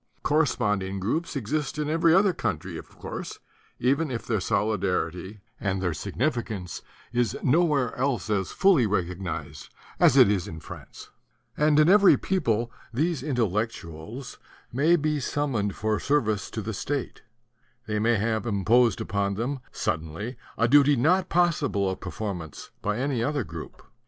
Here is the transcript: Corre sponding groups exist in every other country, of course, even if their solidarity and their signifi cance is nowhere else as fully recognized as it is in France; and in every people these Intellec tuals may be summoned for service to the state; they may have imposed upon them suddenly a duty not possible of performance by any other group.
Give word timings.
Corre 0.23 0.45
sponding 0.47 0.99
groups 0.99 1.35
exist 1.35 1.77
in 1.77 1.87
every 1.87 2.11
other 2.11 2.33
country, 2.33 2.75
of 2.75 2.89
course, 2.97 3.37
even 3.77 4.09
if 4.09 4.25
their 4.25 4.39
solidarity 4.39 5.41
and 5.59 5.79
their 5.79 5.91
signifi 5.91 6.43
cance 6.43 6.81
is 7.13 7.37
nowhere 7.43 7.95
else 7.95 8.27
as 8.27 8.49
fully 8.51 8.87
recognized 8.87 9.69
as 9.99 10.17
it 10.17 10.27
is 10.27 10.47
in 10.47 10.59
France; 10.59 11.11
and 11.55 11.79
in 11.79 11.87
every 11.87 12.17
people 12.17 12.71
these 12.91 13.21
Intellec 13.21 13.69
tuals 13.69 14.37
may 14.73 14.95
be 14.95 15.19
summoned 15.19 15.75
for 15.75 15.99
service 15.99 16.49
to 16.49 16.63
the 16.63 16.73
state; 16.73 17.21
they 17.85 17.99
may 17.99 18.15
have 18.15 18.47
imposed 18.47 19.01
upon 19.01 19.35
them 19.35 19.59
suddenly 19.71 20.35
a 20.57 20.67
duty 20.67 20.95
not 20.95 21.29
possible 21.29 21.87
of 21.87 21.99
performance 21.99 22.71
by 22.81 22.97
any 22.97 23.23
other 23.23 23.43
group. 23.43 23.83